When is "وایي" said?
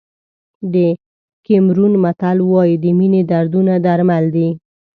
2.51-2.75